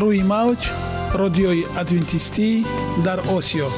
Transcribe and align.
روی 0.00 0.22
موج 0.22 0.70
رادیوی 1.14 1.64
ادوینتیستی 1.78 2.66
در 3.04 3.20
آسیا. 3.20 3.68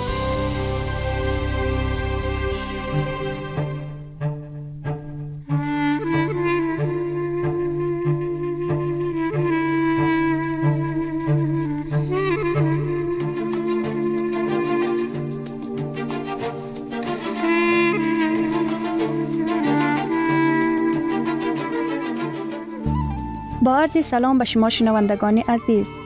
با 23.63 23.77
عرض 23.77 24.07
سلام 24.07 24.39
به 24.39 24.45
شما 24.45 24.69
شنوندگان 24.69 25.39
عزیز. 25.39 26.06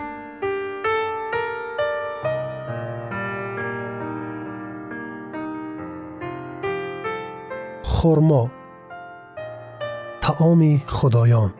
خرما. 8.01 8.51
تعام 10.21 10.77
خدایان. 10.87 11.53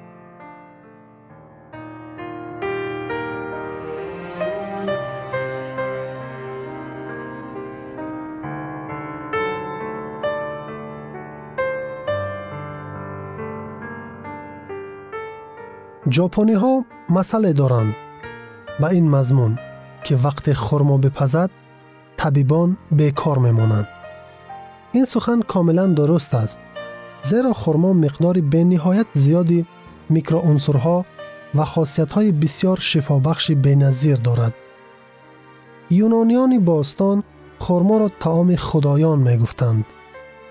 ژاپنی 16.11 16.53
ها 16.53 16.85
مسئله 17.09 17.53
به 18.79 18.87
این 18.87 19.09
مضمون 19.09 19.59
که 20.03 20.15
وقت 20.15 20.53
خرما 20.53 20.97
بپزد 20.97 21.49
طبیبان 22.17 22.77
بیکار 22.91 23.37
میمانند. 23.37 24.00
این 24.93 25.05
سخن 25.05 25.41
کاملا 25.41 25.87
درست 25.87 26.33
است 26.33 26.59
زیرا 27.23 27.53
خرما 27.53 27.93
مقدار 27.93 28.41
به 28.41 28.63
نهایت 28.63 29.05
زیادی 29.13 29.65
میکروعنصرها 30.09 31.05
و 31.55 31.65
خاصیت‌های 31.65 32.31
بسیار 32.31 32.79
شفابخش 32.79 33.51
بینظیر 33.51 34.15
دارد. 34.15 34.53
یونانیان 35.89 36.65
باستان 36.65 37.23
خرما 37.59 37.97
را 37.97 38.11
طعام 38.19 38.55
خدایان 38.55 39.19
می 39.19 39.37
گفتند. 39.37 39.85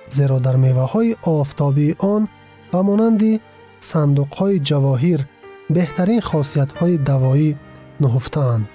زیرا 0.09 0.39
در 0.39 0.57
میوه 0.57 0.81
های 0.81 1.17
آفتابی 1.23 1.97
آن 1.99 2.29
و 2.73 2.83
مانند 2.83 3.41
صندوق 3.79 4.35
های 4.35 4.59
جواهیر 4.59 5.27
بهترین 5.71 6.21
خاصیت 6.21 6.73
های 6.73 6.97
دوایی 6.97 7.57
نهفتند. 8.01 8.69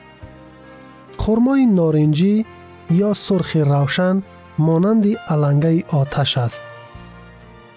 خرمای 1.17 1.65
نارنجی 1.65 2.45
یا 2.91 3.13
سرخ 3.13 3.55
روشن 3.55 4.23
مانند 4.59 5.07
علنگه 5.07 5.83
آتش 5.87 6.37
است. 6.37 6.63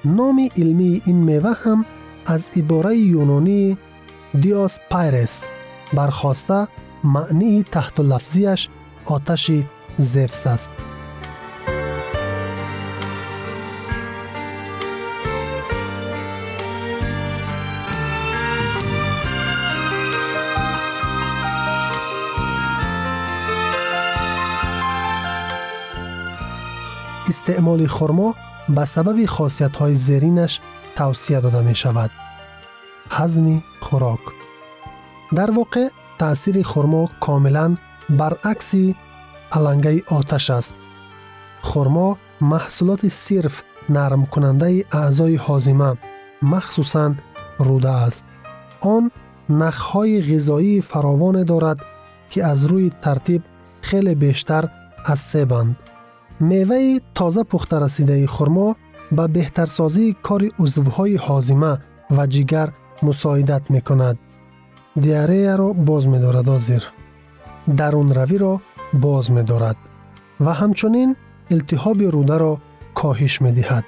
نام 0.04 0.48
علمی 0.56 1.02
این 1.06 1.16
میوه 1.16 1.52
هم 1.64 1.84
از 2.26 2.50
عباره 2.56 2.96
یونانی 2.96 3.78
دیاس 4.40 4.78
پایرس 4.90 5.48
برخواسته 5.92 6.69
معنی 7.04 7.62
تحت 7.72 8.00
لفظیش 8.00 8.69
آتش 9.04 9.50
استعمال 27.38 27.87
خرما 27.87 28.35
به 28.69 28.85
سبب 28.85 29.26
خاصیت 29.26 29.76
های 29.76 29.94
زیرینش 29.94 30.61
توصیه 30.96 31.40
داده 31.40 31.62
می 31.62 31.75
شود. 31.75 32.11
هضم 33.11 33.62
خوراک 33.81 34.19
در 35.37 35.50
واقع 35.50 35.88
تأثیر 36.19 36.62
خرما 36.62 37.08
کاملا 37.20 37.75
برعکس 38.11 38.75
علنگه 39.52 40.02
آتش 40.08 40.50
است. 40.50 40.75
خرما 41.62 42.19
محصولات 42.40 43.08
صرف 43.08 43.62
نرم 43.88 44.26
کننده 44.26 44.85
اعضای 44.93 45.37
حازمه 45.37 45.96
مخصوصا 46.43 47.14
روده 47.58 47.90
است. 47.90 48.25
آن 48.81 49.11
نخهای 49.50 50.35
غذایی 50.35 50.81
فراوان 50.81 51.44
دارد 51.44 51.79
که 52.31 52.44
از 52.44 52.64
روی 52.64 52.90
ترتیب 53.02 53.43
خیلی 53.82 54.14
بیشتر 54.14 54.69
از 55.05 55.20
سیبند. 55.20 55.76
میوه 55.76 55.88
تازه 57.14 57.43
پخته 57.43 57.79
رسیده 57.79 58.26
خرما 58.26 58.76
به 59.12 59.26
بهترسازی 59.26 60.17
کار 60.23 60.50
عضوهای 60.58 61.17
حازمه 61.17 61.79
و 62.11 62.26
جگر 62.26 62.73
مساعدت 63.02 63.62
می 63.70 63.81
کند. 63.81 64.19
دیاره 65.00 65.56
را 65.56 65.73
باز 65.73 66.06
می 66.06 66.19
دارد 66.19 66.49
آزیر. 66.49 66.82
درون 67.76 68.14
روی 68.14 68.38
را 68.38 68.61
باز 68.94 69.31
می 69.31 69.43
دارد 69.43 69.76
و 70.40 70.52
همچنین 70.52 71.17
التحاب 71.50 72.02
روده 72.02 72.38
را 72.38 72.58
کاهش 72.94 73.43
می 73.43 73.52
دهد. 73.52 73.85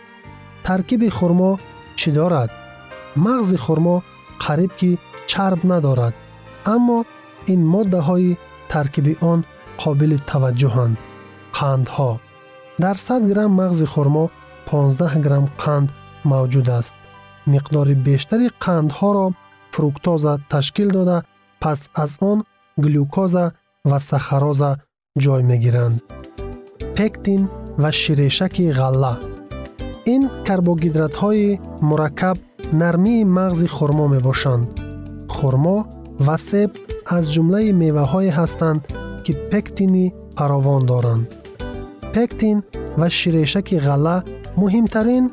ترکیب 0.64 1.08
خرما 1.08 1.58
چی 1.97 2.12
دارد؟ 2.12 2.50
مغز 3.17 3.55
خرما 3.55 4.02
قریب 4.41 4.76
که 4.76 4.99
چرب 5.26 5.73
ندارد 5.73 6.14
اما 6.67 7.05
дар 12.80 12.96
100 12.96 13.28
грамм 13.28 13.52
мағзи 13.60 13.86
хурмо 13.92 14.24
15 14.70 15.20
грамм 15.24 15.46
қанд 15.62 15.88
мавҷуд 16.30 16.68
аст. 16.78 16.94
Миқдори 17.52 17.94
бештари 18.06 18.48
қандҳоро 18.64 19.26
фруктоза 19.74 20.32
ташкил 20.50 20.88
дода 20.96 21.18
пас 21.62 21.80
аз 21.94 22.12
он 22.30 22.38
глюкоза 22.84 23.44
ва 23.90 23.98
сахароза 24.08 24.70
ҷой 25.22 25.42
мегиранд. 25.50 25.96
Пектин 26.96 27.42
ва 27.82 27.90
ширешаки 28.00 28.66
ғалла. 28.78 29.14
Ин 30.14 30.22
карбогидратҳои 30.46 31.58
мураккаб 31.88 32.38
нармии 32.82 33.28
мағзи 33.38 33.68
хурмо 33.76 34.06
мебошанд. 34.14 34.66
Хурмо 35.36 35.78
ва 36.26 36.36
себ 36.48 36.70
аз 37.16 37.24
ҷумлаи 37.34 37.70
меваҳое 37.82 38.30
ҳастанд 38.38 38.80
ки 39.24 39.32
пектини 39.50 40.06
фаровон 40.36 40.82
доранд 40.92 41.39
пектин 42.14 42.56
ва 43.00 43.08
ширешаки 43.18 43.76
ғалла 43.86 44.16
муҳимтарин 44.60 45.24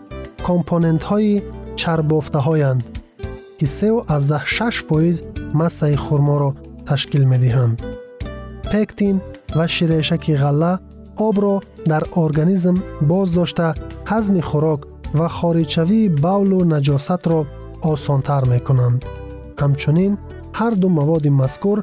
компонентҳои 0.47 1.43
чарбофтаҳоянд 1.79 2.81
ки 3.57 3.65
36 3.65 4.87
фоиз 4.87 5.17
массаи 5.59 5.95
хӯрморо 6.05 6.51
ташкил 6.87 7.23
медиҳанд. 7.33 7.77
Пектин 8.71 9.15
ва 9.57 9.65
ширешаки 9.75 10.33
ғалла 10.43 10.73
обро 11.27 11.55
дар 11.91 12.03
организм 12.23 12.75
боз 13.11 13.27
дошта 13.39 13.67
ҳазми 14.11 14.41
хӯрок 14.49 14.81
ва 15.17 15.27
хориҷшавии 15.37 16.13
бавлу 16.25 16.59
наҷосатро 16.73 17.39
осонтар 17.91 18.43
мекунанд. 18.53 18.99
Ҳамчунин 19.61 20.13
ҳар 20.59 20.73
ду 20.81 20.87
маводи 20.99 21.31
мазкур 21.41 21.77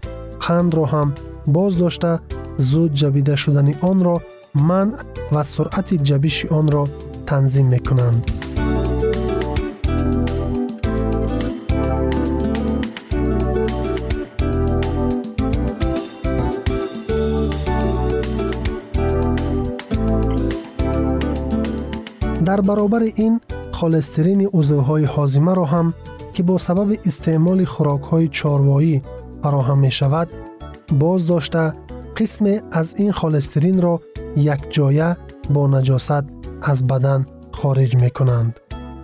қандро 0.45 0.85
ҳам 0.93 1.09
боз 1.57 1.73
дошта 1.83 2.13
зуд 2.71 2.91
ҷабида 3.01 3.35
шудани 3.43 3.75
онро 3.91 4.17
من 4.55 4.95
و 5.33 5.43
سرعت 5.43 5.95
جبیش 5.95 6.47
آن 6.47 6.69
را 6.69 6.89
تنظیم 7.27 7.67
می 7.67 7.79
کنند. 7.79 8.31
در 22.45 22.61
برابر 22.61 23.01
این 23.01 23.41
خالسترین 23.73 24.49
عضوهای 24.53 25.05
حازمه 25.05 25.55
را 25.55 25.65
هم 25.65 25.95
که 26.35 26.43
با 26.43 26.59
سبب 26.59 26.99
استعمال 27.07 27.65
خوراک 27.65 28.03
های 28.03 28.29
چاروایی 28.29 29.03
فراهم 29.43 29.79
می 29.79 29.91
شود 29.91 30.29
باز 30.99 31.27
داشته 31.27 31.73
قسم 32.17 32.47
از 32.73 32.95
این 32.97 33.13
خالسترین 33.13 33.83
را 33.83 34.01
یک 34.37 34.61
جایه 34.71 35.17
با 35.51 35.67
نجاست 35.69 36.25
از 36.63 36.87
بدن 36.87 37.27
خارج 37.53 37.97
می 37.97 38.11
کنند. 38.11 38.61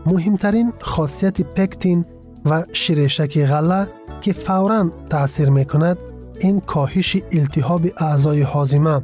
مهمترین 0.06 0.72
خاصیت 0.80 1.40
پکتین 1.40 2.04
و 2.44 2.64
شیرشک 2.72 3.44
غله 3.44 3.86
که 4.20 4.32
فورا 4.32 4.90
تأثیر 5.10 5.50
می 5.50 5.64
کند 5.64 5.98
این 6.40 6.60
کاهش 6.60 7.16
التهاب 7.32 7.82
اعضای 7.96 8.42
حازمه 8.42 9.00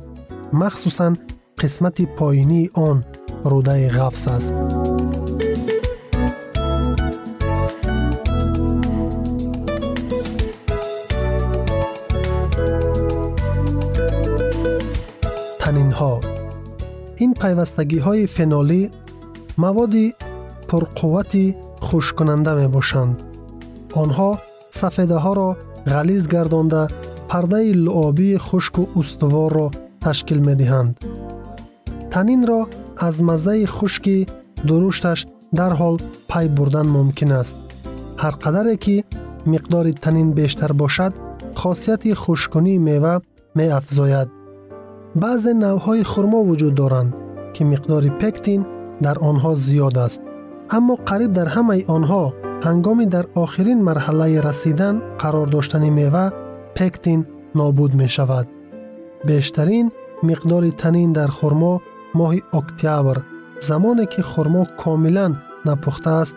مخصوصا 0.53 1.15
قسمت 1.59 2.03
پایینی 2.03 2.71
آن 2.75 3.05
روده 3.45 3.89
غفص 3.89 4.29
است. 4.29 4.55
онҳо 15.97 16.15
ин 17.25 17.33
пайвастагиҳои 17.41 18.25
фенолӣ 18.37 18.83
маводи 19.63 20.07
пурқуввати 20.69 21.47
хушккунанда 21.87 22.53
мебошанд. 22.63 23.17
Онҳо 24.03 24.31
сафедаҳоро 24.81 25.51
ғализ 25.93 26.25
гардонда 26.35 26.83
пардаи 27.31 27.71
луобии 27.85 28.37
хушку 28.47 28.83
устуворро 29.01 29.67
ташкил 30.05 30.41
медиҳанд. 30.49 30.93
Танинро 32.13 32.61
аз 33.07 33.17
маззаи 33.29 33.65
хушки 33.77 34.17
дурушташ 34.69 35.21
дарҳол 35.59 35.97
пай 36.31 36.47
бурдан 36.57 36.89
мумкин 36.97 37.31
аст. 37.41 37.57
Ҳар 38.23 38.35
қадаре 38.45 38.75
ки 38.85 38.97
миқдори 39.53 39.93
танин 40.05 40.29
бештар 40.39 40.73
бошад 40.83 41.13
хосияти 41.61 42.11
хушкунии 42.23 42.83
мева 42.89 43.15
меафзояд. 43.59 44.29
می. 45.17 45.21
بعض 45.21 45.47
نوهای 45.49 46.05
خرما 46.05 46.37
وجود 46.37 46.75
دارند 46.75 47.15
که 47.53 47.65
مقدار 47.65 48.09
پکتین 48.09 48.67
در 49.03 49.19
آنها 49.19 49.55
زیاد 49.55 49.99
است. 49.99 50.23
اما 50.71 50.95
قریب 50.95 51.33
در 51.33 51.47
همه 51.47 51.85
آنها 51.87 52.35
هنگامی 52.63 53.07
در 53.07 53.27
آخرین 53.35 53.83
مرحله 53.83 54.41
رسیدن 54.41 54.99
قرار 55.19 55.47
داشتن 55.47 55.89
میوه 55.89 56.31
پکتین 56.75 57.27
نابود 57.55 57.95
می 57.95 58.09
شود. 58.09 58.49
بیشترین 59.25 59.93
مقدار 60.23 60.71
تنین 60.71 61.13
در 61.13 61.27
خرما 61.27 61.81
ماه 62.15 62.35
اکتیبر 62.53 63.17
زمانی 63.61 64.07
که 64.07 64.23
خرما 64.23 64.65
کاملا 64.65 65.35
نپخته 65.67 66.11
است 66.11 66.37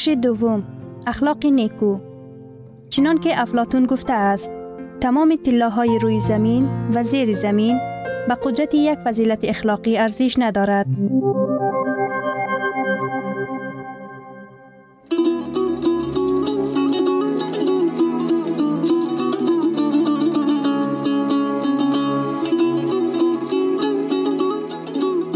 بخش 0.00 0.08
دوم 0.08 0.62
اخلاق 1.06 1.46
نیکو. 1.46 1.98
چنان 2.88 3.18
که 3.18 3.40
افلاتون 3.40 3.86
گفته 3.86 4.12
است 4.12 4.50
تمام 5.00 5.36
طلاهای 5.36 5.98
روی 5.98 6.20
زمین 6.20 6.68
و 6.94 7.04
زیر 7.04 7.34
زمین 7.34 7.78
به 8.28 8.34
قدرت 8.34 8.74
یک 8.74 8.98
فضیلت 8.98 9.38
اخلاقی 9.44 9.98
ارزش 9.98 10.34
ندارد. 10.38 10.86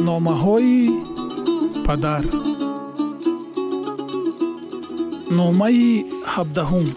نامه 0.04 0.30
های 0.30 0.90
پدر. 1.86 2.53
Номаи 5.38 5.88
ҳабдаҳум. 6.32 6.88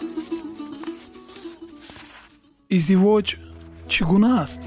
Издивоҷ 2.76 3.28
чӣ 3.92 4.02
гуна 4.10 4.32
аст? 4.44 4.62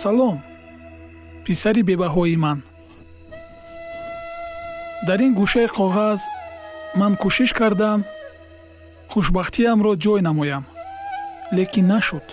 Салом 0.00 0.38
писари 1.44 1.82
бебаҳои 1.88 2.36
ман. 2.44 2.58
Дар 5.06 5.20
ин 5.26 5.32
гӯшаи 5.40 5.68
коғаз 5.78 6.20
ман 7.00 7.12
кӯшиш 7.22 7.50
кардам 7.58 8.00
хушбахтиамро 9.12 9.92
ҷой 10.04 10.20
намоям 10.28 10.64
лекин 11.56 11.86
нашуд. 11.94 12.26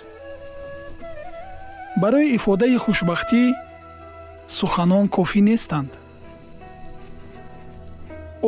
Барои 2.02 2.34
ифодаи 2.36 2.76
хушбахтӣ 2.84 3.42
суханон 4.58 5.04
кофӣ 5.16 5.40
нестанд. 5.48 5.90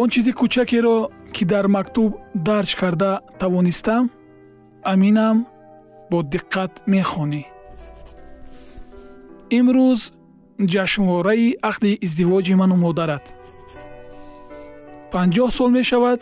Он 0.01 0.09
чизи 0.13 0.33
кӯчакеро 0.39 0.97
ки 1.35 1.45
дар 1.53 1.67
мактуб 1.77 2.11
дарҷ 2.49 2.71
карда 2.81 3.13
тавонистам 3.41 4.05
аминам 4.93 5.37
бо 6.11 6.19
диққат 6.33 6.73
мехонӣ. 6.93 7.43
Имрӯз 9.59 10.01
ҷашнвораи 10.73 11.49
ақди 11.71 11.91
издивоҷи 12.07 12.55
ману 12.61 12.77
модарат. 12.85 13.25
Панҷоҳ 15.13 15.51
сол 15.57 15.71
мешавад 15.79 16.21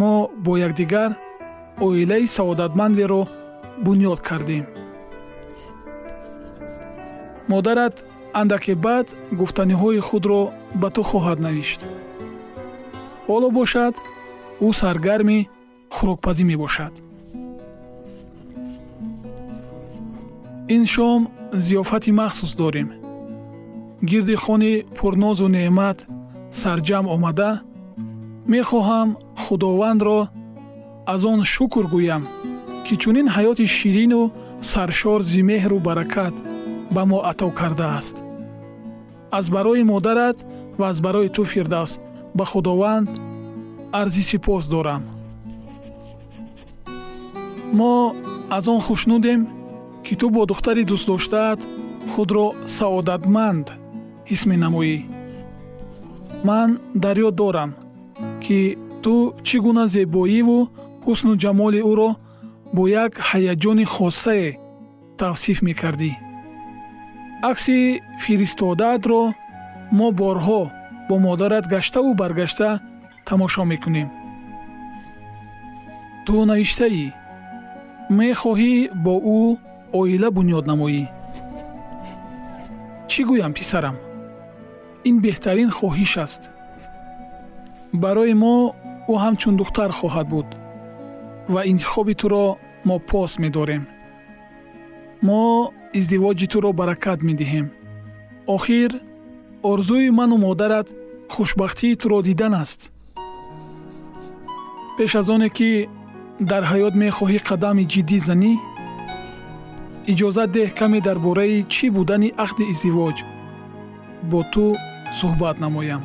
мо 0.00 0.12
бо 0.44 0.52
якдигар 0.66 1.10
оилаи 1.86 2.26
саодатмандеро 2.36 3.22
бунёд 3.84 4.20
кардем. 4.28 4.64
Модарат 7.52 7.94
андаке 8.40 8.74
баъд 8.74 9.06
гуфтаниҳои 9.40 10.00
худро 10.08 10.42
ба 10.80 10.88
ту 10.94 11.02
хоҳад 11.10 11.38
навишт. 11.46 11.80
Ҳоло 13.28 13.48
бошад 13.58 13.94
ӯ 14.66 14.68
саргарми 14.80 15.38
хӯрокпазӣ 15.94 16.44
мебошад. 16.50 16.92
Ин 20.74 20.84
шом 20.92 21.20
зиёфати 21.66 22.10
махсус 22.20 22.52
дорем. 22.62 22.88
Гирди 24.08 24.36
хони 24.44 24.74
пурнозу 24.96 25.48
неъмат 25.56 25.98
сарҷамъ 26.60 27.06
омада 27.14 27.50
мехоҳам 28.52 29.08
худовандро 29.42 30.20
аз 31.12 31.22
он 31.32 31.40
шукр 31.54 31.84
гӯям 31.94 32.22
ки 32.84 32.94
чунин 33.02 33.26
ҳаёти 33.34 33.66
ширину 33.76 34.22
саршор 34.72 35.20
зимеҳру 35.32 35.78
баракат 35.88 36.34
ба 36.94 37.04
мо 37.06 37.18
ато 37.30 37.50
кардааст. 37.50 38.16
Аз 39.30 39.50
барои 39.50 39.82
модарат 39.82 40.46
ва 40.78 40.88
аз 40.88 41.00
барои 41.00 41.28
ту 41.28 41.44
фирдавс 41.44 42.00
ба 42.34 42.44
худованд 42.44 43.10
арзи 43.92 44.22
сипос 44.22 44.68
дорам. 44.68 45.02
Мо 47.72 48.14
аз 48.50 48.68
он 48.68 48.80
хушнудем 48.80 49.48
ки 50.04 50.14
ту 50.16 50.30
бо 50.30 50.46
духтари 50.46 50.84
дӯстдоштаат 50.84 51.60
худро 52.12 52.46
саодатманд 52.76 53.66
ҳис 54.30 54.42
менамоӣ 54.50 54.96
ман 56.48 56.70
дар 57.02 57.16
ёд 57.28 57.34
дорам 57.40 57.70
ки 58.44 58.60
ту 59.02 59.14
чӣ 59.46 59.56
гуна 59.64 59.84
зебоиву 59.94 60.58
ҳусну 61.06 61.32
ҷамоли 61.42 61.80
ӯро 61.90 62.10
бо 62.74 62.82
як 63.04 63.12
ҳаяҷони 63.28 63.86
хосае 63.94 64.48
тавсиф 65.20 65.58
мекардӣ 65.66 66.12
акси 67.49 67.77
фиристодаатро 68.23 69.21
мо 69.97 70.07
борҳо 70.19 70.61
бо 71.07 71.15
модарат 71.25 71.65
гаштаву 71.73 72.11
баргашта 72.21 72.69
тамошо 73.27 73.61
мекунем 73.71 74.09
ту 76.25 76.33
навиштаӣ 76.49 77.05
мехоҳӣ 78.17 78.73
бо 79.05 79.15
ӯ 79.39 79.41
оила 79.99 80.29
бунёд 80.37 80.65
намоӣ 80.71 81.03
чӣ 83.09 83.21
гӯям 83.29 83.53
писарам 83.57 83.95
ин 85.09 85.15
беҳтарин 85.25 85.69
хоҳиш 85.77 86.13
аст 86.25 86.41
барои 88.03 88.33
мо 88.43 88.55
ӯ 89.11 89.13
ҳамчун 89.23 89.55
духтар 89.61 89.91
хоҳад 89.99 90.27
буд 90.33 90.47
ва 91.53 91.61
интихоби 91.71 92.13
туро 92.21 92.45
мо 92.87 92.95
пос 93.09 93.31
медорем 93.43 93.83
мо 95.27 95.43
издивоҷи 95.98 96.46
туро 96.52 96.70
баракат 96.80 97.20
медиҳем. 97.28 97.66
Охир 98.56 98.90
орзуи 99.70 100.10
ману 100.18 100.36
модарат 100.46 100.88
хушбахтии 101.34 101.98
туро 102.00 102.18
дидан 102.28 102.54
аст. 102.62 102.80
Пеш 104.96 105.12
аз 105.20 105.28
оне 105.34 105.48
ки 105.56 105.70
дар 106.50 106.62
ҳаёт 106.70 106.94
мехоҳӣ 107.04 107.38
қадами 107.48 107.84
ҷиддӣ 107.92 108.18
занӣ 108.28 108.52
иҷозат 110.12 110.50
деҳ 110.56 110.68
каме 110.78 110.98
дар 111.06 111.18
бораи 111.26 111.58
чӣ 111.74 111.86
будани 111.96 112.28
ақди 112.44 112.64
издивоҷ. 112.72 113.18
Бо 114.30 114.40
ту 114.52 114.64
суҳбат 115.18 115.56
намоям. 115.64 116.02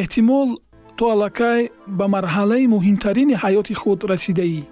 Эҳтимол 0.00 0.48
ту 0.96 1.04
аллакай 1.14 1.60
ба 1.98 2.06
марҳалаи 2.14 2.70
муҳимтарини 2.74 3.34
ҳаёти 3.42 3.74
худ 3.80 4.00
расидаӣ 4.12 4.62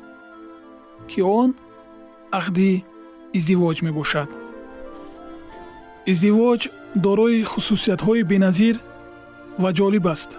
ки 1.10 1.20
он 1.40 1.50
ақди 2.38 2.72
издивоҷ 3.38 3.76
мебошад. 3.86 4.30
Издивоҷ 6.12 6.62
дорои 7.06 7.38
хусусиятҳои 7.52 8.22
беназир 8.32 8.76
ва 9.62 9.70
ҷолиб 9.78 10.06
аст. 10.14 10.30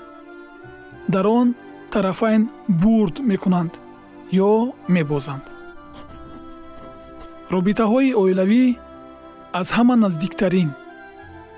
Дар 1.13 1.25
он 1.39 1.47
тарафайн 1.93 2.43
бурд 2.83 3.15
мекунанд 3.31 3.73
ё 4.49 4.53
мебозанд. 4.95 5.45
Робитаҳои 7.55 8.15
оилавӣ 8.21 8.65
аз 9.59 9.67
ҳама 9.77 9.95
наздиктарин 10.05 10.69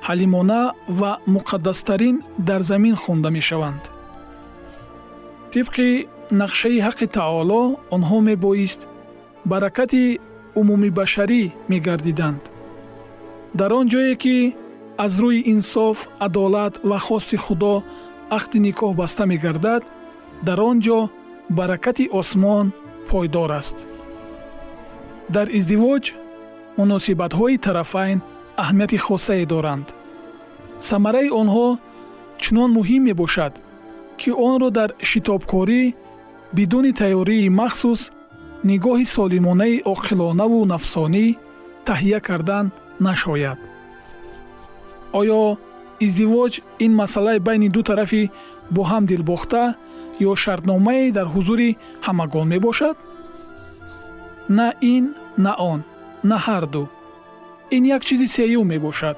ҳалимона 0.07 0.61
ва 0.99 1.11
муқаддастарин 1.35 2.15
дар 2.49 2.61
замин 2.71 2.95
хонда 3.03 3.29
мешаванд. 3.37 3.83
Тибқи 5.53 5.87
нақшаи 6.41 6.83
ҳаққи 6.85 7.05
таоло 7.19 7.61
онҳо 7.95 8.17
мебоист 8.29 8.81
баракати 9.51 10.03
умумибашарӣ 10.59 11.43
мегардиданд. 11.71 12.43
Дар 13.59 13.71
он 13.79 13.85
ҷое 13.93 14.15
ки 14.23 14.37
аз 15.05 15.13
рӯи 15.23 15.39
инсоф 15.53 15.97
адолат 16.25 16.73
ва 16.89 16.99
хости 17.07 17.37
худо 17.45 17.73
ақди 18.37 18.57
никоҳ 18.67 18.91
баста 19.01 19.23
мегардад 19.31 19.83
дар 20.47 20.59
он 20.69 20.77
ҷо 20.85 20.99
баракати 21.57 22.05
осмон 22.19 22.65
пойдор 23.09 23.51
аст. 23.59 23.77
Дар 25.35 25.47
издивоҷ 25.57 26.05
муносибатҳои 26.79 27.61
тарафайн 27.65 28.19
аҳамияти 28.61 28.97
хосае 29.05 29.45
доранд. 29.53 29.87
Самараи 30.89 31.29
онҳо 31.41 31.67
чунон 32.43 32.69
муҳим 32.77 33.01
мебошад 33.09 33.53
ки 34.19 34.29
онро 34.49 34.69
дар 34.79 34.89
шитобкорӣ 35.09 35.83
бидуни 36.57 36.91
тайёрии 37.01 37.53
махсус 37.61 38.01
нигоҳи 38.69 39.05
солимонаи 39.15 39.83
оқилонаву 39.93 40.59
нафсонӣ 40.73 41.25
таҳия 41.87 42.19
кардан 42.27 42.65
нашояд. 43.07 43.59
Оё 45.19 45.41
издивоҷ 46.05 46.53
ин 46.85 46.91
масъалаи 47.01 47.39
байни 47.47 47.69
ду 47.75 47.81
тарафи 47.89 48.23
бо 48.75 48.81
ҳам 48.91 49.03
дилбохта 49.11 49.63
ё 50.29 50.31
шартномае 50.43 51.11
дар 51.17 51.27
ҳузури 51.33 51.69
ҳамагон 52.07 52.45
мебошад? 52.53 52.97
На 54.57 54.67
ин 54.93 55.03
на 55.45 55.53
он 55.71 55.79
на 56.29 56.37
ҳарду 56.45 56.83
ин 57.75 57.83
як 57.95 58.01
чизи 58.07 58.27
сеюм 58.35 58.67
мебошад. 58.73 59.17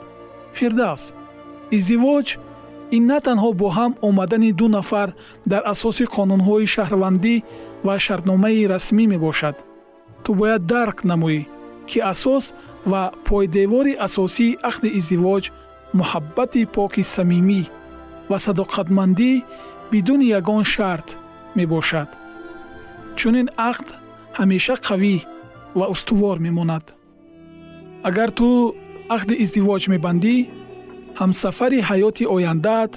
Фирдавс 0.57 1.03
издивоҷ 1.77 2.27
ин 2.95 3.03
на 3.11 3.19
танҳо 3.27 3.49
бо 3.59 3.67
ҳам 3.77 3.91
омадани 4.07 4.51
ду 4.59 4.67
нафар 4.77 5.09
дар 5.51 5.63
асоси 5.73 6.05
қонунҳои 6.15 6.71
шаҳрвандӣ 6.75 7.35
ва 7.85 7.95
шартномаи 8.05 8.67
расмӣ 8.73 9.03
мебошад. 9.13 9.55
Ту 10.23 10.29
бояд 10.39 10.61
дарк 10.73 10.97
намоӣ 11.11 11.41
ки 11.89 11.99
асос 12.13 12.45
ва 12.91 13.03
пойдевори 13.27 13.93
асосии 14.07 14.57
ақди 14.69 14.89
издивоҷ 14.99 15.43
муҳаббати 15.99 16.61
поки 16.75 17.01
самимӣ 17.15 17.61
ва 18.29 18.37
садоқатмандӣ 18.45 19.31
бидуни 19.91 20.27
ягон 20.39 20.63
шарт 20.73 21.07
мебошад. 21.57 22.09
Чунин 23.17 23.47
ақд 23.69 23.87
ҳамеша 24.39 24.75
қавӣ 24.87 25.15
ва 25.79 25.85
устувор 25.93 26.37
мемонад. 26.45 26.85
Агар 28.07 28.29
ту 28.37 28.47
ақди 29.15 29.35
издивоҷ 29.43 29.83
мебандӣ 29.93 30.35
ҳамсафари 31.19 31.79
ҳаёти 31.89 32.23
ояндаат 32.35 32.91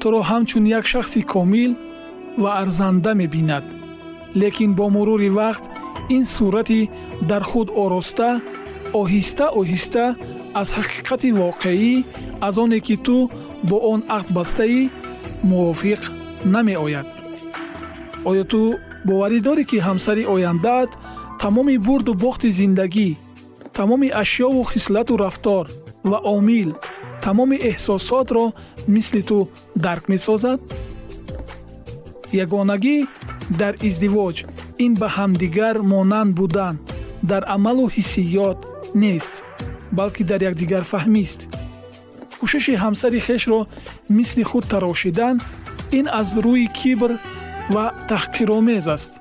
туро 0.00 0.20
ҳамчун 0.30 0.64
як 0.78 0.84
шахси 0.92 1.20
комил 1.34 1.72
ва 2.42 2.50
арзанда 2.62 3.12
мебинад. 3.20 3.64
Лекин 4.40 4.70
бо 4.78 4.86
мурури 4.94 5.30
вақт 5.40 5.64
ин 6.16 6.24
сурати 6.34 6.80
дар 7.30 7.42
худ 7.50 7.68
ороста 7.84 8.28
оҳиста 9.00 9.46
оҳиста 9.60 10.04
аз 10.60 10.68
ҳақиқати 10.78 11.28
воқеӣ 11.40 11.94
аз 12.46 12.54
оне 12.64 12.80
ки 12.86 12.96
ту 13.06 13.16
бо 13.68 13.76
он 13.92 14.00
ақд 14.16 14.28
бастаӣ 14.36 14.80
мувофиқ 15.50 16.00
намеояд. 16.54 17.08
Оё 18.30 18.44
ту 18.52 18.60
боварӣ 19.08 19.38
дорӣ 19.46 19.64
ки 19.70 19.78
ҳамсари 19.88 20.24
ояндаат 20.34 20.90
тамоми 21.42 21.76
бурду 21.86 22.12
бохти 22.24 22.48
зиндагӣ 22.58 23.08
тамоми 23.78 24.08
ашёву 24.22 24.62
хислату 24.72 25.12
рафтор 25.24 25.64
ва 26.10 26.18
омил 26.36 26.70
тамоми 27.24 27.56
эҳсосотро 27.70 28.44
мисли 28.94 29.22
ту 29.28 29.38
дарк 29.84 30.04
месозад? 30.12 30.60
Ягонагӣ 32.44 32.96
дар 33.60 33.74
издивоҷ 33.88 34.36
ин 34.84 34.92
ба 35.00 35.08
ҳамдигар 35.16 35.76
монанд 35.92 36.32
будан 36.38 36.74
дар 37.30 37.42
амалу 37.56 37.84
ҳиссиёт 37.96 38.58
нест 39.02 39.34
балки 39.98 40.22
дар 40.30 40.40
якдигар 40.50 40.84
фаҳмист. 40.92 41.40
Кӯшиши 42.40 42.74
ҳамсари 42.84 43.20
хешро 43.26 43.60
мисли 44.18 44.42
худ 44.50 44.64
тарошидан 44.72 45.36
ин 45.98 46.06
аз 46.20 46.28
рӯи 46.44 46.66
кибр 46.78 47.10
ва 47.74 47.84
таҳқиромез 48.10 48.86
аст. 48.96 49.12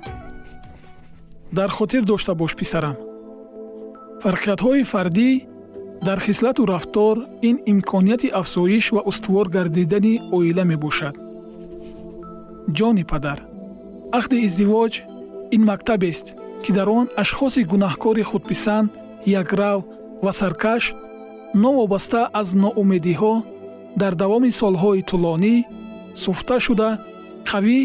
Дар 1.57 1.69
хотир 1.77 2.03
дошта 2.11 2.33
бош 2.41 2.51
писарам. 2.59 2.95
Фарқиятҳои 4.23 4.83
фардӣ 4.91 5.29
дар 6.01 6.19
хислату 6.19 6.65
рафтор 6.65 7.15
ин 7.41 7.59
имконияти 7.65 8.27
афзоиш 8.41 8.91
ва 8.91 9.01
устувор 9.05 9.47
гардидани 9.49 10.21
оила 10.31 10.63
мебошад. 10.63 11.15
Ҷони 12.77 13.03
падар 13.11 13.39
ақди 14.17 14.37
издивоҷ 14.47 14.93
ин 15.55 15.61
мактабест 15.71 16.25
ки 16.63 16.71
дар 16.77 16.87
он 16.99 17.05
ашхоси 17.23 17.61
гунаҳкори 17.71 18.23
худписанд 18.29 18.89
якрав 19.41 19.79
ва 20.23 20.31
саркаш 20.39 20.83
новобаста 21.63 22.21
аз 22.41 22.47
ноумедиҳо 22.63 23.33
дар 24.01 24.13
давоми 24.21 24.51
солҳои 24.61 25.05
тӯлонӣ 25.09 25.55
суфта 26.23 26.57
шуда 26.65 26.89
қавӣ 27.49 27.79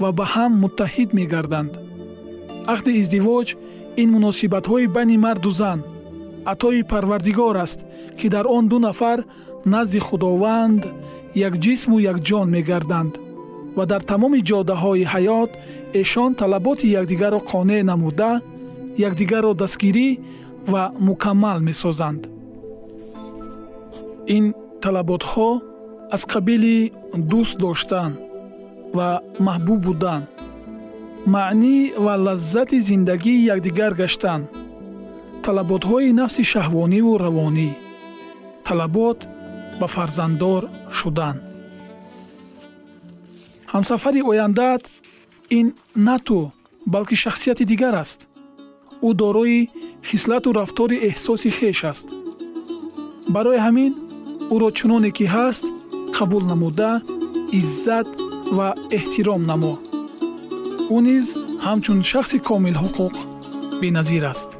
ва 0.00 0.10
ба 0.18 0.24
ҳам 0.34 0.52
муттаҳид 0.62 1.10
мегарданд. 1.18 1.72
Ақди 2.72 2.92
издивоҷ 3.00 3.48
ин 4.02 4.08
муносибатҳои 4.16 4.86
байни 4.96 5.16
марду 5.26 5.50
зан 5.60 5.78
атои 6.44 6.82
парвардигор 6.82 7.56
аст 7.56 7.80
ки 8.18 8.28
дар 8.28 8.46
он 8.46 8.68
ду 8.68 8.78
нафар 8.78 9.24
назди 9.64 9.98
худованд 9.98 10.82
як 11.34 11.54
ҷисму 11.64 11.96
якҷон 12.12 12.48
мегарданд 12.56 13.14
ва 13.76 13.84
дар 13.86 14.02
тамоми 14.10 14.40
ҷодаҳои 14.50 15.04
ҳаёт 15.12 15.50
эшон 16.00 16.30
талаботи 16.34 16.86
якдигарро 17.00 17.40
қонеъ 17.52 17.82
намуда 17.90 18.32
якдигарро 19.08 19.52
дастгирӣ 19.62 20.08
ва 20.72 20.82
мукаммал 20.98 21.58
месозанд. 21.68 22.22
Ин 24.36 24.44
талаботҳо 24.82 25.50
аз 26.14 26.22
қабили 26.32 26.78
дӯст 27.30 27.54
доштан 27.64 28.12
ва 28.96 29.08
маҳбуб 29.46 29.80
будан. 29.86 30.22
Маънӣ 31.34 31.76
ва 32.04 32.14
лаззати 32.26 32.78
зиндагии 32.88 33.46
якдигар 33.54 33.92
гаштан 34.00 34.40
талаботҳои 35.46 36.16
нафси 36.20 36.42
шаҳвониву 36.52 37.12
равонӣ. 37.24 37.70
Талабот 38.66 39.18
ба 39.80 39.86
фарзанддор 39.94 40.62
шудан. 40.98 41.36
Ҳамсафари 43.72 44.20
ояндаат 44.30 44.82
ин 45.58 45.66
на 46.06 46.16
ту 46.26 46.38
балки 46.94 47.16
шахсияти 47.24 47.64
дигар 47.72 47.94
аст. 48.02 48.20
Ӯ 49.08 49.10
дорои 49.22 49.60
хислату 50.08 50.48
рафтори 50.60 50.96
эҳсоси 51.08 51.50
хеш 51.58 51.80
аст. 51.92 52.06
Барои 53.34 53.60
ҳамин 53.66 53.92
ӯро 54.54 54.68
чуноне 54.78 55.10
ки 55.16 55.24
ҳаст 55.34 55.64
қабул 56.16 56.44
намуда 56.52 56.92
иззат 57.58 58.08
ва 58.56 58.68
эҳтиром 58.98 59.42
намо. 59.50 59.74
Ӯ 60.94 60.98
низ 61.08 61.26
ҳамчун 61.66 61.98
шахси 62.10 62.38
комилҳуқуқ 62.48 63.14
беназир 63.82 64.24
аст 64.32 64.51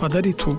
падари 0.00 0.32
ту 0.32 0.58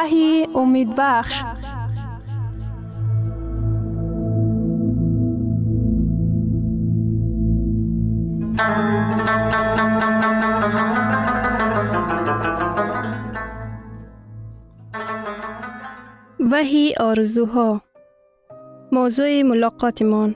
وحی 0.00 0.46
امید 0.54 0.88
بخش. 0.96 1.42
وحی 16.52 16.94
آرزوها. 17.00 17.80
موضوع 18.92 19.42
ملاقاتمان. 19.42 20.34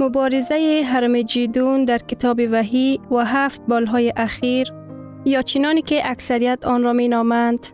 مبارزه 0.00 0.82
حرم 0.86 1.22
جیدون 1.22 1.84
در 1.84 1.98
کتاب 1.98 2.40
وحی 2.50 3.00
و 3.10 3.24
هفت 3.24 3.60
بالهای 3.68 4.12
اخیر 4.16 4.85
یا 5.26 5.42
چنانی 5.42 5.82
که 5.82 6.10
اکثریت 6.10 6.66
آن 6.66 6.82
را 6.82 6.92
می 6.92 7.08
نامند 7.08 7.66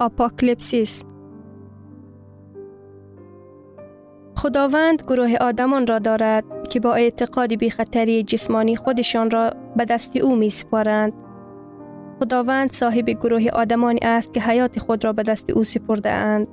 آپاکلیپسیس 0.00 1.02
خداوند 4.36 5.02
گروه 5.02 5.34
آدمان 5.40 5.86
را 5.86 5.98
دارد 5.98 6.44
که 6.70 6.80
با 6.80 6.94
اعتقاد 6.94 7.54
بی 7.54 7.70
خطری 7.70 8.22
جسمانی 8.22 8.76
خودشان 8.76 9.30
را 9.30 9.52
به 9.76 9.84
دست 9.84 10.16
او 10.16 10.36
می 10.36 10.50
سپارند 10.50 11.12
خداوند 12.20 12.72
صاحب 12.72 13.10
گروه 13.10 13.46
آدمانی 13.52 13.98
است 14.02 14.34
که 14.34 14.40
حیات 14.40 14.78
خود 14.78 15.04
را 15.04 15.12
به 15.12 15.22
دست 15.22 15.50
او 15.50 15.64
سپرده 15.64 16.10
اند. 16.10 16.48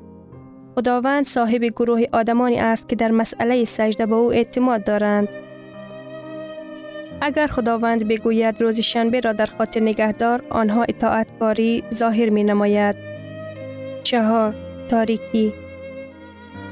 خداوند 0.75 1.25
صاحب 1.25 1.63
گروه 1.63 2.03
آدمانی 2.13 2.59
است 2.59 2.89
که 2.89 2.95
در 2.95 3.11
مسئله 3.11 3.65
سجده 3.65 4.05
به 4.05 4.15
او 4.15 4.33
اعتماد 4.33 4.83
دارند. 4.83 5.27
اگر 7.25 7.47
خداوند 7.47 8.07
بگوید 8.07 8.61
روز 8.61 8.79
شنبه 8.79 9.19
را 9.19 9.33
در 9.33 9.45
خاطر 9.45 9.79
نگهدار 9.79 10.43
آنها 10.49 10.83
اطاعتکاری 10.89 11.83
ظاهر 11.93 12.29
می 12.29 12.43
نماید. 12.43 12.95
چهار 14.03 14.55
تاریکی 14.89 15.53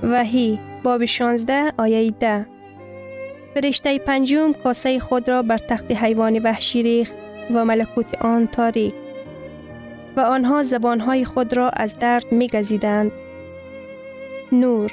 وحی 0.03 0.59
باب 0.83 1.05
16 1.05 1.71
آیه 1.77 2.11
10 2.19 2.45
فرشته 3.53 3.99
پنجم 3.99 4.53
کاسه 4.53 4.99
خود 4.99 5.29
را 5.29 5.41
بر 5.41 5.57
تخت 5.57 5.91
حیوان 5.91 6.39
وحشی 6.39 6.83
ریخت 6.83 7.13
و 7.53 7.65
ملکوت 7.65 8.21
آن 8.21 8.47
تاریک 8.47 8.93
و 10.17 10.19
آنها 10.19 10.63
زبانهای 10.63 11.25
خود 11.25 11.57
را 11.57 11.69
از 11.69 11.99
درد 11.99 12.31
می 12.31 12.47
گزیدند. 12.47 13.11
نور 14.51 14.91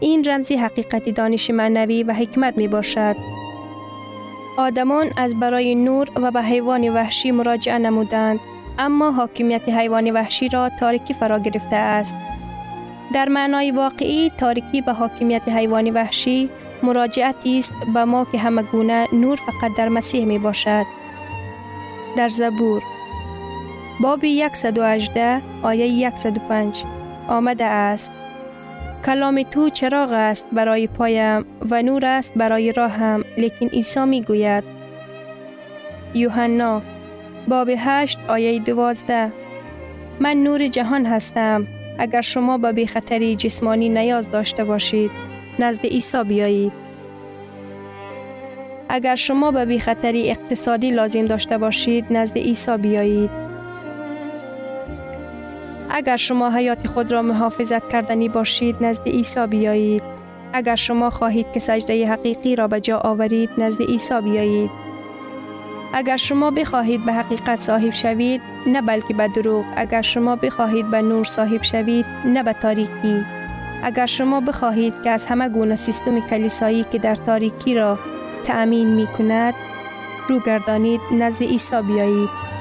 این 0.00 0.24
رمزی 0.24 0.56
حقیقت 0.56 1.08
دانش 1.08 1.50
معنوی 1.50 2.02
و 2.02 2.12
حکمت 2.12 2.58
می 2.58 2.68
باشد. 2.68 3.41
آدمان 4.56 5.10
از 5.16 5.40
برای 5.40 5.74
نور 5.74 6.08
و 6.16 6.30
به 6.30 6.42
حیوان 6.42 6.88
وحشی 6.88 7.30
مراجعه 7.30 7.78
نمودند 7.78 8.40
اما 8.78 9.10
حاکمیت 9.10 9.68
حیوان 9.68 10.10
وحشی 10.10 10.48
را 10.48 10.68
تاریکی 10.68 11.14
فرا 11.14 11.38
گرفته 11.38 11.76
است. 11.76 12.16
در 13.14 13.28
معنای 13.28 13.70
واقعی 13.70 14.32
تاریکی 14.38 14.80
به 14.80 14.92
حاکمیت 14.92 15.48
حیوان 15.48 15.90
وحشی 15.90 16.50
مراجعتی 16.82 17.58
است 17.58 17.72
به 17.94 18.04
ما 18.04 18.24
که 18.24 18.38
همه 18.38 18.62
گونه 18.62 19.08
نور 19.12 19.36
فقط 19.36 19.76
در 19.76 19.88
مسیح 19.88 20.24
می 20.24 20.38
باشد. 20.38 20.84
در 22.16 22.28
زبور 22.28 22.82
باب 24.00 24.20
118 24.54 25.42
آیه 25.62 26.16
105 26.16 26.84
آمده 27.28 27.64
است 27.64 28.12
کلام 29.06 29.42
تو 29.42 29.68
چراغ 29.68 30.12
است 30.12 30.46
برای 30.52 30.86
پایم 30.86 31.44
و 31.70 31.82
نور 31.82 32.06
است 32.06 32.34
برای 32.36 32.72
راهم 32.72 33.24
لیکن 33.36 33.66
عیسی 33.66 34.04
می 34.04 34.22
گوید 34.22 34.64
یوحنا 36.14 36.82
باب 37.48 37.70
8 37.78 38.18
آیه 38.28 38.58
12 38.58 39.32
من 40.20 40.36
نور 40.36 40.68
جهان 40.68 41.06
هستم. 41.06 41.66
اگر 41.98 42.20
شما 42.20 42.58
به 42.58 42.72
بیخطری 42.72 43.36
جسمانی 43.36 43.88
نیاز 43.88 44.30
داشته 44.30 44.64
باشید 44.64 45.10
نزد 45.58 45.86
عیسی 45.86 46.24
بیایید. 46.24 46.72
اگر 48.88 49.14
شما 49.14 49.50
به 49.50 49.64
بیخطری 49.64 50.30
اقتصادی 50.30 50.90
لازم 50.90 51.26
داشته 51.26 51.58
باشید 51.58 52.06
نزد 52.10 52.38
عیسی 52.38 52.76
بیایید. 52.76 53.51
اگر 55.94 56.16
شما 56.16 56.50
حیات 56.50 56.86
خود 56.86 57.12
را 57.12 57.22
محافظت 57.22 57.88
کردنی 57.88 58.28
باشید 58.28 58.76
نزد 58.80 59.08
عیسی 59.08 59.46
بیایید. 59.46 60.02
اگر 60.52 60.74
شما 60.74 61.10
خواهید 61.10 61.46
که 61.52 61.60
سجده 61.60 62.06
حقیقی 62.06 62.56
را 62.56 62.68
به 62.68 62.80
جا 62.80 62.98
آورید 62.98 63.50
نزد 63.58 63.82
عیسی 63.82 64.20
بیایید. 64.20 64.70
اگر 65.94 66.16
شما 66.16 66.50
بخواهید 66.50 67.06
به 67.06 67.12
حقیقت 67.12 67.60
صاحب 67.60 67.90
شوید 67.90 68.40
نه 68.66 68.82
بلکه 68.82 69.14
به 69.14 69.28
دروغ. 69.28 69.64
اگر 69.76 70.02
شما 70.02 70.36
بخواهید 70.36 70.90
به 70.90 71.02
نور 71.02 71.24
صاحب 71.24 71.62
شوید 71.62 72.06
نه 72.24 72.42
به 72.42 72.52
تاریکی. 72.52 73.24
اگر 73.82 74.06
شما 74.06 74.40
بخواهید 74.40 74.94
که 75.04 75.10
از 75.10 75.26
همه 75.26 75.48
گونه 75.48 75.76
سیستم 75.76 76.20
کلیسایی 76.20 76.84
که 76.92 76.98
در 76.98 77.14
تاریکی 77.14 77.74
را 77.74 77.98
تأمین 78.44 78.88
می 78.88 79.06
کند 79.06 79.54
رو 80.28 80.40
گردانید 80.40 81.00
نزد 81.12 81.42
عیسی 81.42 81.82
بیایید. 81.82 82.51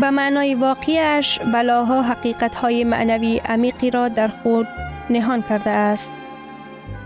به 0.00 0.10
معنای 0.10 0.54
واقعیش 0.54 1.38
بلاها 1.38 2.02
حقیقت 2.02 2.54
های 2.54 2.84
معنوی 2.84 3.38
عمیقی 3.38 3.90
را 3.90 4.08
در 4.08 4.28
خود 4.28 4.66
نهان 5.10 5.42
کرده 5.42 5.70
است 5.70 6.10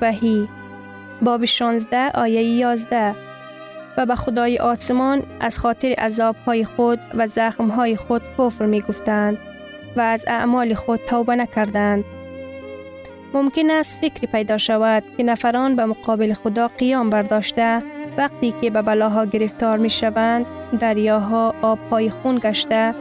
وحی 0.00 0.48
باب 1.22 1.44
16 1.44 2.10
آیه 2.14 2.42
11 2.42 3.14
و 3.96 4.06
به 4.06 4.14
خدای 4.14 4.58
آسمان 4.58 5.22
از 5.40 5.58
خاطر 5.58 5.94
عذاب 5.98 6.36
های 6.46 6.64
خود 6.64 6.98
و 7.14 7.26
زخم 7.26 7.68
های 7.68 7.96
خود 7.96 8.22
کفر 8.38 8.66
می 8.66 8.80
گفتند 8.80 9.38
و 9.96 10.00
از 10.00 10.24
اعمال 10.28 10.74
خود 10.74 11.00
توبه 11.06 11.36
نکردند. 11.36 12.04
ممکن 13.34 13.70
است 13.70 13.98
فکری 13.98 14.26
پیدا 14.26 14.58
شود 14.58 15.02
که 15.16 15.22
نفران 15.22 15.76
به 15.76 15.84
مقابل 15.84 16.34
خدا 16.34 16.68
قیام 16.68 17.10
برداشته 17.10 17.82
وقتی 18.18 18.54
که 18.60 18.70
به 18.70 18.82
بلاها 18.82 19.24
گرفتار 19.24 19.78
می 19.78 19.90
شوند 19.90 20.46
دریاها 20.80 21.54
آبهای 21.62 22.10
خون 22.10 22.38
گشته 22.38 22.94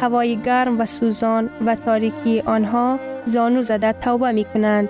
هوای 0.00 0.36
گرم 0.36 0.80
و 0.80 0.86
سوزان 0.86 1.50
و 1.66 1.74
تاریکی 1.74 2.40
آنها 2.40 2.98
زانو 3.24 3.62
زده 3.62 3.92
توبه 3.92 4.32
می 4.32 4.44
کنند 4.44 4.88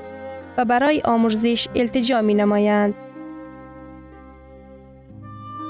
و 0.57 0.65
برای 0.65 1.01
آمرزش 1.05 1.69
التجا 1.75 2.23
می 2.23 2.35
نمایند. 2.35 2.95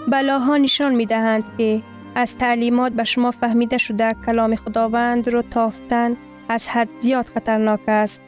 بلاها 0.09 0.57
نشان 0.57 0.95
می 0.95 1.07
دهند 1.07 1.45
که 1.59 1.83
از 2.15 2.37
تعلیمات 2.37 2.93
به 2.93 3.05
شما 3.05 3.31
فهمیده 3.31 3.79
شده 3.79 4.17
کلام 4.27 4.57
خداوند 4.57 5.29
را 5.29 5.43
تافتن 5.43 6.17
از 6.49 6.69
حد 6.69 6.89
زیاد 7.01 7.27
خطرناک 7.27 7.81
است. 7.89 8.23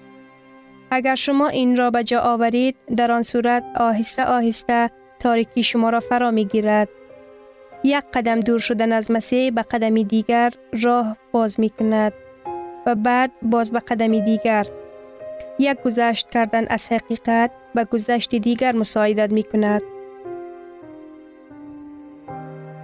اگر 0.90 1.14
شما 1.14 1.48
این 1.48 1.76
را 1.76 1.90
به 1.90 2.04
جا 2.04 2.20
آورید 2.20 2.76
در 2.96 3.12
آن 3.12 3.22
صورت 3.22 3.64
آهسته 3.76 4.24
آهسته 4.24 4.90
تاریکی 5.22 5.62
شما 5.62 5.90
را 5.90 6.00
فرا 6.00 6.30
می 6.30 6.44
گیرد. 6.44 6.88
یک 7.84 8.04
قدم 8.14 8.40
دور 8.40 8.58
شدن 8.58 8.92
از 8.92 9.10
مسیح 9.10 9.50
به 9.50 9.62
قدمی 9.62 10.04
دیگر 10.04 10.50
راه 10.82 11.16
باز 11.32 11.60
می 11.60 11.70
کند 11.70 12.12
و 12.86 12.94
بعد 12.94 13.30
باز 13.42 13.72
به 13.72 13.78
قدمی 13.78 14.20
دیگر 14.20 14.66
یک 15.58 15.80
گذشت 15.82 16.30
کردن 16.30 16.66
از 16.68 16.92
حقیقت 16.92 17.50
به 17.74 17.84
گذشت 17.84 18.34
دیگر 18.34 18.76
مساعدت 18.76 19.32
می 19.32 19.42
کند. 19.42 19.82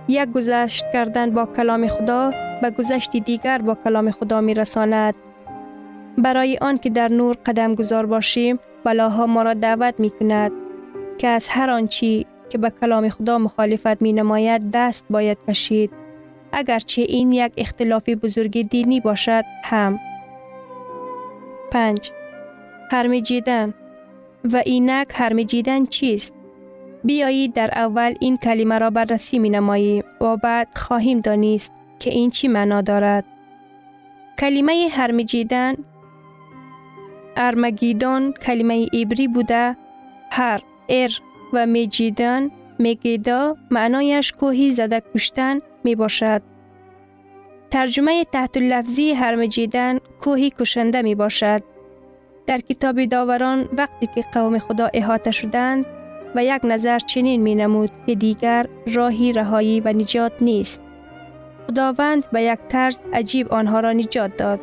یک 0.09 0.33
گذشت 0.33 0.85
کردن 0.92 1.31
با 1.31 1.46
کلام 1.46 1.88
خدا 1.88 2.33
به 2.62 2.70
گذشت 2.70 3.16
دیگر 3.16 3.59
با 3.59 3.74
کلام 3.74 4.11
خدا 4.11 4.40
می 4.40 4.55
رساند. 4.55 5.14
برای 6.18 6.59
آن 6.59 6.79
که 6.79 6.90
در 6.90 7.09
نور 7.09 7.37
قدم 7.46 7.74
گذار 7.74 8.07
باشیم 8.07 8.59
بلاها 8.85 9.27
ما 9.27 9.42
را 9.42 9.55
دعوت 9.55 9.94
می 9.98 10.11
کند 10.11 10.67
که 11.18 11.28
از 11.28 11.48
هر 11.48 11.70
آنچی 11.70 12.26
که 12.48 12.59
به 12.59 12.70
کلام 12.81 13.09
خدا 13.09 13.38
مخالفت 13.38 14.02
می 14.02 14.12
نماید 14.12 14.70
دست 14.70 15.04
باید 15.11 15.38
کشید. 15.48 15.90
اگرچه 16.52 17.02
این 17.02 17.33
یک 17.33 17.52
اختلاف 17.57 18.09
بزرگ 18.09 18.68
دینی 18.68 19.00
باشد 19.00 19.44
هم. 19.64 20.00
5. 21.70 22.11
هرمیجیدن 22.90 23.74
و 24.52 24.62
اینک 24.66 25.09
هرمیجیدن 25.14 25.87
چیست؟ 25.87 26.35
بیایید 27.04 27.52
در 27.52 27.70
اول 27.74 28.14
این 28.20 28.37
کلمه 28.37 28.78
را 28.78 28.90
بررسی 28.90 29.38
می 29.38 29.50
نماییم 29.50 30.04
و 30.20 30.37
بعد 30.37 30.68
خواهیم 30.74 31.20
دانست 31.20 31.72
که 31.98 32.11
این 32.11 32.31
چی 32.31 32.48
معنا 32.48 32.81
دارد. 32.81 33.24
کلمه 34.38 34.88
هرمیجیدن 34.90 35.74
ارمگیدان 37.37 38.33
کلمه 38.33 38.87
ایبری 38.92 39.28
بوده 39.28 39.76
هر 40.31 40.62
ار 40.88 41.11
و 41.53 41.66
میجیدن 41.66 42.51
میگیدا 42.79 43.57
معنایش 43.70 44.33
کوهی 44.33 44.72
زده 44.72 45.03
کشتن 45.14 45.61
می 45.85 45.94
باشد. 45.94 46.42
ترجمه 47.70 48.24
تحت 48.24 48.57
لفظی 48.57 49.12
هرمجیدن 49.12 49.98
کوهی 50.20 50.51
کشنده 50.51 51.03
می 51.03 51.14
باشد. 51.14 51.62
در 52.46 52.61
کتاب 52.61 53.05
داوران 53.05 53.68
وقتی 53.72 54.09
که 54.14 54.24
قوم 54.33 54.59
خدا 54.59 54.90
احاطه 54.94 55.31
شدند 55.31 55.87
و 56.35 56.44
یک 56.44 56.61
نظر 56.64 56.98
چنین 56.98 57.42
می 57.42 57.55
نمود 57.55 57.90
که 58.07 58.14
دیگر 58.14 58.66
راهی 58.87 59.33
رهایی 59.33 59.81
و 59.81 59.88
نجات 59.92 60.33
نیست. 60.40 60.81
خداوند 61.66 62.31
به 62.31 62.42
یک 62.42 62.59
طرز 62.68 62.98
عجیب 63.12 63.53
آنها 63.53 63.81
را 63.81 63.92
نجات 63.92 64.37
داد. 64.37 64.61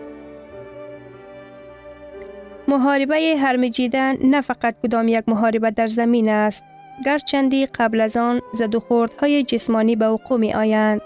محاربه 2.67 3.35
هرمجیدن 3.37 4.15
نه 4.23 4.41
فقط 4.41 4.75
کدام 4.83 5.07
یک 5.07 5.23
محاربه 5.27 5.71
در 5.71 5.87
زمین 5.87 6.29
است 6.29 6.63
گرچندی 7.05 7.65
قبل 7.65 8.01
از 8.01 8.17
آن 8.17 8.41
زد 8.53 8.75
و 8.75 9.07
های 9.21 9.43
جسمانی 9.43 9.95
به 9.95 10.07
وقوع 10.07 10.39
می 10.39 10.53
آیند. 10.53 11.01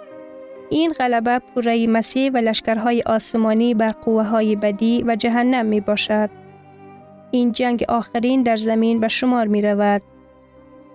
این 0.69 0.91
غلبه 0.91 1.39
پوره 1.39 1.87
مسیح 1.87 2.31
و 2.31 2.37
لشکرهای 2.37 3.01
آسمانی 3.05 3.73
بر 3.73 3.91
قوه 3.91 4.23
های 4.23 4.55
بدی 4.55 5.03
و 5.07 5.15
جهنم 5.15 5.65
می 5.65 5.81
باشد. 5.81 6.29
این 7.31 7.51
جنگ 7.51 7.85
آخرین 7.89 8.43
در 8.43 8.55
زمین 8.55 8.99
به 8.99 9.07
شمار 9.07 9.47
می 9.47 9.61
رود. 9.61 10.01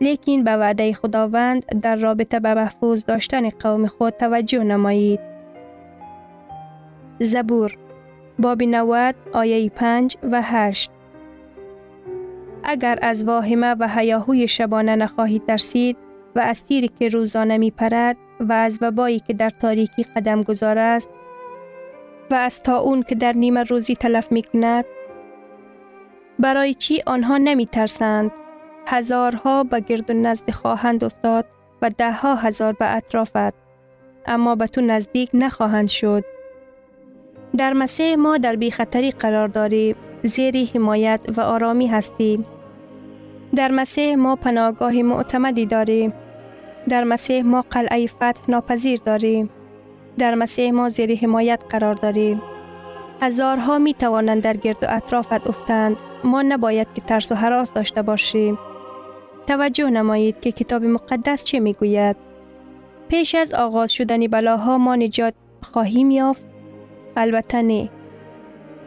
لیکن 0.00 0.44
به 0.44 0.50
وعده 0.50 0.92
خداوند 0.92 1.80
در 1.82 1.96
رابطه 1.96 2.40
به 2.40 2.54
محفوظ 2.54 3.04
داشتن 3.04 3.48
قوم 3.48 3.86
خود 3.86 4.12
توجه 4.12 4.64
نمایید. 4.64 5.20
زبور 7.18 7.76
باب 8.38 8.62
90 8.62 9.14
آیه 9.32 9.70
5 9.70 10.16
و 10.22 10.42
8 10.42 10.90
اگر 12.64 12.98
از 13.02 13.24
واهمه 13.24 13.74
و 13.74 13.88
هیاهوی 13.88 14.48
شبانه 14.48 14.96
نخواهید 14.96 15.46
ترسید 15.46 15.96
و 16.36 16.40
از 16.40 16.64
تیری 16.64 16.88
که 16.88 17.08
روزانه 17.08 17.58
می 17.58 17.70
پرد 17.70 18.16
و 18.40 18.52
از 18.52 18.78
وبایی 18.80 19.20
که 19.20 19.32
در 19.32 19.50
تاریکی 19.50 20.02
قدم 20.02 20.42
گذار 20.42 20.78
است 20.78 21.10
و 22.30 22.34
از 22.34 22.62
تا 22.62 22.78
اون 22.78 23.02
که 23.02 23.14
در 23.14 23.32
نیمه 23.32 23.62
روزی 23.62 23.94
تلف 23.94 24.32
می 24.32 24.42
کند 24.42 24.84
برای 26.38 26.74
چی 26.74 27.02
آنها 27.06 27.38
نمی 27.38 27.66
ترسند 27.66 28.30
هزارها 28.86 29.64
به 29.64 29.80
گرد 29.80 30.10
و 30.10 30.14
نزد 30.14 30.50
خواهند 30.50 31.04
افتاد 31.04 31.46
و 31.82 31.90
ده 31.90 32.12
ها 32.12 32.34
هزار 32.34 32.72
به 32.72 32.96
اطرافت 32.96 33.54
اما 34.26 34.54
به 34.54 34.66
تو 34.66 34.80
نزدیک 34.80 35.30
نخواهند 35.34 35.88
شد. 35.88 36.24
در 37.56 37.72
مسیح 37.72 38.14
ما 38.14 38.38
در 38.38 38.56
بی 38.56 38.70
خطری 38.70 39.10
قرار 39.10 39.48
داریم 39.48 39.96
زیر 40.22 40.68
حمایت 40.74 41.20
و 41.36 41.40
آرامی 41.40 41.86
هستیم 41.86 42.46
در 43.54 43.70
مسیح 43.70 44.14
ما 44.14 44.36
پناهگاه 44.36 44.92
معتمدی 44.92 45.66
داریم 45.66 46.12
در 46.88 47.04
مسیح 47.04 47.42
ما 47.42 47.64
قلعه 47.70 48.06
فتح 48.06 48.40
ناپذیر 48.48 49.00
داریم 49.04 49.50
در 50.18 50.34
مسیح 50.34 50.70
ما 50.70 50.88
زیر 50.88 51.18
حمایت 51.18 51.62
قرار 51.70 51.94
داریم 51.94 52.42
هزارها 53.20 53.78
می 53.78 53.94
توانند 53.94 54.42
در 54.42 54.56
گرد 54.56 54.78
و 54.82 54.86
اطرافت 54.88 55.46
افتند. 55.46 55.96
ما 56.24 56.42
نباید 56.42 56.88
که 56.94 57.00
ترس 57.00 57.32
و 57.32 57.34
حراس 57.34 57.72
داشته 57.72 58.02
باشیم 58.02 58.58
توجه 59.46 59.90
نمایید 59.90 60.40
که 60.40 60.52
کتاب 60.52 60.84
مقدس 60.84 61.44
چه 61.44 61.60
می 61.60 61.72
گوید 61.72 62.16
پیش 63.08 63.34
از 63.34 63.54
آغاز 63.54 63.92
شدن 63.92 64.26
بلاها 64.26 64.78
ما 64.78 64.96
نجات 64.96 65.34
خواهیم 65.72 66.10
یافت. 66.10 66.53
البته 67.16 67.62
نه. 67.62 67.90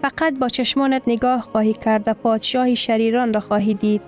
فقط 0.01 0.33
با 0.33 0.47
چشمانت 0.47 1.01
نگاه 1.07 1.41
خواهی 1.41 1.73
کرد 1.73 2.03
و 2.07 2.13
پادشاه 2.13 2.75
شریران 2.75 3.33
را 3.33 3.39
خواهی 3.39 3.73
دید. 3.73 4.01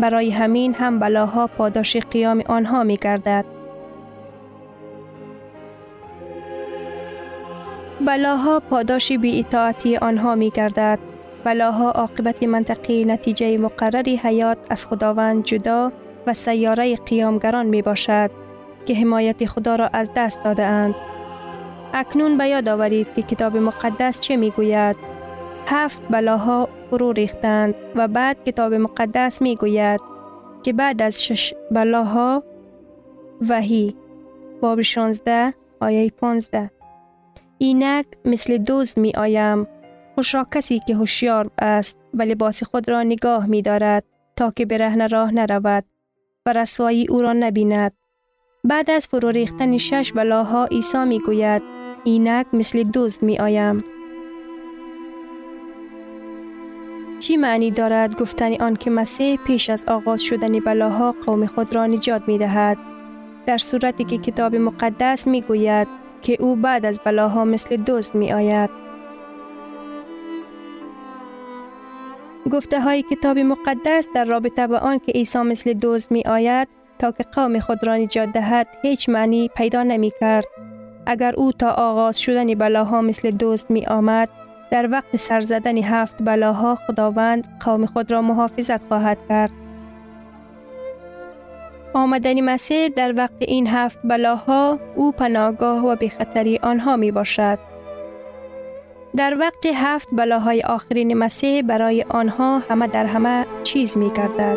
برای 0.00 0.30
همین 0.30 0.74
هم 0.74 0.98
بلاها 0.98 1.46
پاداش 1.46 1.96
قیام 1.96 2.42
آنها 2.48 2.84
می 2.84 2.96
گردد. 2.96 3.44
بلاها 8.06 8.60
پاداش 8.60 9.12
بی 9.12 9.38
اطاعتی 9.38 9.96
آنها 9.96 10.34
می 10.34 10.50
گردد. 10.50 10.98
بلاها 11.44 11.90
عاقبت 11.90 12.42
منطقی 12.42 13.04
نتیجه 13.04 13.58
مقرری 13.58 14.16
حیات 14.16 14.58
از 14.70 14.86
خداوند 14.86 15.44
جدا 15.44 15.92
و 16.26 16.32
سیاره 16.34 16.96
قیامگران 16.96 17.66
می 17.66 17.82
باشد 17.82 18.30
که 18.86 18.94
حمایت 18.94 19.46
خدا 19.46 19.76
را 19.76 19.90
از 19.92 20.10
دست 20.16 20.44
داده 20.44 20.62
اند. 20.62 20.94
اکنون 21.94 22.38
به 22.38 22.48
یاد 22.48 22.68
آورید 22.68 23.14
که 23.14 23.22
کتاب 23.22 23.56
مقدس 23.56 24.20
چه 24.20 24.36
می 24.36 24.50
گوید؟ 24.50 24.96
هفت 25.66 26.02
بلاها 26.10 26.68
فرو 26.90 27.12
ریختند 27.12 27.74
و 27.94 28.08
بعد 28.08 28.44
کتاب 28.44 28.74
مقدس 28.74 29.42
می 29.42 29.56
گوید 29.56 30.00
که 30.62 30.72
بعد 30.72 31.02
از 31.02 31.24
شش 31.24 31.54
بلاها 31.70 32.42
وحی 33.48 33.96
باب 34.60 34.82
16 34.82 35.54
آیه 35.80 36.10
15 36.10 36.70
اینک 37.58 38.06
مثل 38.24 38.58
دوست 38.58 38.98
می 38.98 39.12
آیم 39.16 39.66
خوشا 40.14 40.44
کسی 40.54 40.80
که 40.86 40.94
هوشیار 40.94 41.50
است 41.58 41.96
و 42.14 42.22
لباس 42.22 42.62
خود 42.62 42.90
را 42.90 43.02
نگاه 43.02 43.46
می 43.46 43.62
دارد 43.62 44.04
تا 44.36 44.50
که 44.50 44.66
برهن 44.66 45.08
راه 45.08 45.34
نرود 45.34 45.84
و 46.46 46.52
رسوایی 46.52 47.06
او 47.08 47.22
را 47.22 47.32
نبیند. 47.32 47.92
بعد 48.64 48.90
از 48.90 49.06
فرو 49.06 49.30
ریختن 49.30 49.78
شش 49.78 50.12
بلاها 50.12 50.64
عیسی 50.64 51.04
می 51.04 51.18
گوید 51.18 51.79
اینک 52.04 52.46
مثل 52.52 52.82
دوست 52.82 53.22
می 53.22 53.38
آیم. 53.38 53.84
چی 57.18 57.36
معنی 57.36 57.70
دارد 57.70 58.20
گفتن 58.20 58.54
آن 58.54 58.76
که 58.76 58.90
مسیح 58.90 59.36
پیش 59.36 59.70
از 59.70 59.84
آغاز 59.88 60.22
شدن 60.22 60.60
بلاها 60.60 61.14
قوم 61.26 61.46
خود 61.46 61.74
را 61.74 61.86
نجات 61.86 62.22
می 62.26 62.38
دهد؟ 62.38 62.78
در 63.46 63.58
صورتی 63.58 64.04
که 64.04 64.18
کتاب 64.18 64.56
مقدس 64.56 65.26
می 65.26 65.42
گوید 65.42 65.88
که 66.22 66.36
او 66.40 66.56
بعد 66.56 66.86
از 66.86 67.00
بلاها 67.04 67.44
مثل 67.44 67.76
دوست 67.76 68.14
می 68.14 68.32
آید. 68.32 68.70
گفته 72.50 72.80
های 72.80 73.02
کتاب 73.02 73.38
مقدس 73.38 74.08
در 74.14 74.24
رابطه 74.24 74.66
با 74.66 74.78
آن 74.78 74.98
که 74.98 75.12
عیسی 75.12 75.38
مثل 75.38 75.72
دوست 75.72 76.12
می 76.12 76.22
آید 76.22 76.68
تا 76.98 77.12
که 77.12 77.24
قوم 77.34 77.58
خود 77.58 77.86
را 77.86 77.96
نجات 77.96 78.32
دهد 78.32 78.66
هیچ 78.82 79.08
معنی 79.08 79.48
پیدا 79.56 79.82
نمی 79.82 80.12
کرد. 80.20 80.69
اگر 81.06 81.34
او 81.36 81.52
تا 81.52 81.70
آغاز 81.70 82.20
شدن 82.20 82.54
بلاها 82.54 83.02
مثل 83.02 83.30
دوست 83.30 83.70
می 83.70 83.86
آمد 83.86 84.28
در 84.70 84.88
وقت 84.90 85.16
سرزدن 85.16 85.78
هفت 85.78 86.22
بلاها 86.22 86.74
خداوند 86.74 87.48
قوم 87.64 87.86
خود 87.86 88.12
را 88.12 88.22
محافظت 88.22 88.86
خواهد 88.88 89.18
کرد. 89.28 89.50
آمدن 91.94 92.40
مسیح 92.40 92.88
در 92.88 93.14
وقت 93.16 93.34
این 93.38 93.66
هفت 93.66 93.98
بلاها 94.04 94.78
او 94.96 95.12
پناهگاه 95.12 95.86
و 95.86 95.96
بخطری 95.96 96.58
آنها 96.58 96.96
می 96.96 97.10
باشد. 97.10 97.58
در 99.16 99.36
وقت 99.40 99.66
هفت 99.74 100.08
بلاهای 100.12 100.62
آخرین 100.62 101.14
مسیح 101.14 101.62
برای 101.62 102.04
آنها 102.08 102.58
همه 102.58 102.86
در 102.86 103.06
همه 103.06 103.46
چیز 103.62 103.98
می 103.98 104.10
کردد. 104.10 104.56